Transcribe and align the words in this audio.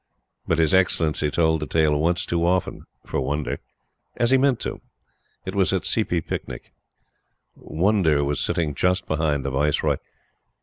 But 0.47 0.57
His 0.57 0.73
Excellency 0.73 1.29
told 1.29 1.59
the 1.59 1.67
tale 1.67 1.95
once 1.95 2.25
too 2.25 2.43
often 2.43 2.85
for 3.05 3.21
Wonder. 3.21 3.59
As 4.17 4.31
he 4.31 4.37
meant 4.39 4.59
to 4.61 4.69
do. 4.69 4.81
It 5.45 5.53
was 5.53 5.71
at 5.73 5.83
a 5.83 5.85
Seepee 5.85 6.21
Picnic. 6.27 6.73
Wonder 7.53 8.23
was 8.23 8.39
sitting 8.39 8.73
just 8.73 9.05
behind 9.05 9.45
the 9.45 9.51
Viceroy. 9.51 9.97